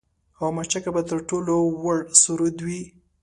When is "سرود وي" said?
2.21-2.83